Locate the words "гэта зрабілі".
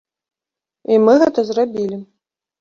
1.25-2.01